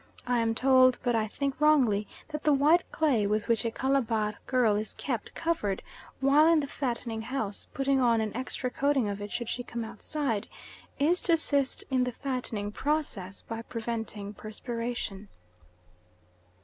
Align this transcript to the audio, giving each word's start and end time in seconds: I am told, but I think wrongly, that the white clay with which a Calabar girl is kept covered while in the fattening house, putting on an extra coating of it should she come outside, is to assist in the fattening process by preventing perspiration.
I 0.25 0.39
am 0.39 0.55
told, 0.55 0.97
but 1.03 1.13
I 1.13 1.27
think 1.27 1.61
wrongly, 1.61 2.07
that 2.29 2.41
the 2.43 2.53
white 2.53 2.91
clay 2.91 3.27
with 3.27 3.47
which 3.47 3.63
a 3.65 3.69
Calabar 3.69 4.33
girl 4.47 4.75
is 4.75 4.95
kept 4.95 5.35
covered 5.35 5.83
while 6.19 6.47
in 6.47 6.59
the 6.59 6.65
fattening 6.65 7.21
house, 7.21 7.67
putting 7.75 8.01
on 8.01 8.19
an 8.19 8.35
extra 8.35 8.71
coating 8.71 9.07
of 9.07 9.21
it 9.21 9.31
should 9.31 9.47
she 9.47 9.61
come 9.61 9.85
outside, 9.85 10.47
is 10.97 11.21
to 11.21 11.33
assist 11.33 11.83
in 11.91 12.03
the 12.03 12.11
fattening 12.11 12.71
process 12.71 13.43
by 13.43 13.61
preventing 13.61 14.33
perspiration. 14.33 15.27